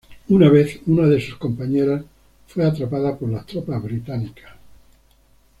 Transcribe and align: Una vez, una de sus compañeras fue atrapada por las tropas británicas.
Una 0.29 0.49
vez, 0.49 0.79
una 0.87 1.05
de 1.07 1.21
sus 1.21 1.35
compañeras 1.35 2.03
fue 2.47 2.65
atrapada 2.65 3.15
por 3.19 3.29
las 3.29 3.45
tropas 3.45 3.83
británicas. 3.83 4.55